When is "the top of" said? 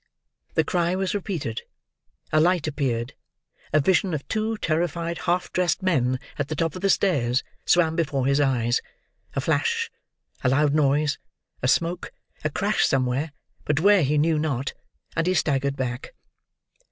6.47-6.81